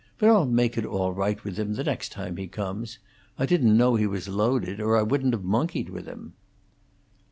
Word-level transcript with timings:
"But 0.17 0.29
I'll 0.29 0.47
make 0.47 0.79
it 0.79 0.83
all 0.83 1.13
right 1.13 1.43
with 1.43 1.59
him 1.59 1.75
the 1.75 1.83
next 1.83 2.11
time 2.11 2.37
he 2.37 2.47
comes. 2.47 2.97
I 3.37 3.45
didn't 3.45 3.77
know 3.77 3.93
he 3.97 4.07
was 4.07 4.27
loaded, 4.27 4.81
or 4.81 4.97
I 4.97 5.03
wouldn't 5.03 5.33
have 5.35 5.43
monkeyed 5.43 5.89
with 5.91 6.07
him." 6.07 6.33